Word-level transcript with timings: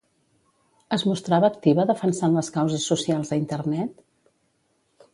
Es 0.97 1.03
mostrava 1.09 1.51
activa 1.53 1.85
defensant 1.91 2.39
les 2.39 2.51
causes 2.57 2.91
socials 2.95 3.31
a 3.31 3.41
Internet? 3.45 4.05